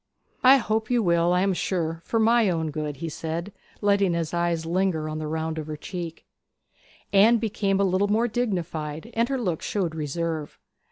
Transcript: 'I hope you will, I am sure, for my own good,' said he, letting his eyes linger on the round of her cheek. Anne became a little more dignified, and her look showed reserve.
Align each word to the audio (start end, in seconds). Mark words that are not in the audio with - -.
'I 0.43 0.57
hope 0.57 0.89
you 0.89 1.03
will, 1.03 1.31
I 1.31 1.41
am 1.41 1.53
sure, 1.53 2.01
for 2.05 2.19
my 2.19 2.49
own 2.49 2.71
good,' 2.71 2.99
said 3.11 3.51
he, 3.53 3.61
letting 3.85 4.15
his 4.15 4.33
eyes 4.33 4.65
linger 4.65 5.07
on 5.07 5.19
the 5.19 5.27
round 5.27 5.59
of 5.59 5.67
her 5.67 5.77
cheek. 5.77 6.25
Anne 7.13 7.37
became 7.37 7.79
a 7.79 7.83
little 7.83 8.07
more 8.07 8.27
dignified, 8.27 9.11
and 9.13 9.29
her 9.29 9.37
look 9.39 9.61
showed 9.61 9.93
reserve. 9.93 10.57